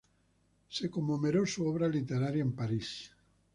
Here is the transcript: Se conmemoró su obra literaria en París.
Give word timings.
Se 0.67 0.89
conmemoró 0.89 1.45
su 1.45 1.63
obra 1.67 1.87
literaria 1.87 2.41
en 2.41 2.53
París. 2.53 3.11